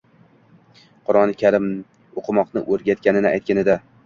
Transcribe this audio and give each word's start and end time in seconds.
Qur'oni 1.09 1.35
Karim 1.41 1.67
o'qimoqni 2.23 2.65
o'rgatganini 2.73 3.33
aytganida 3.35 3.79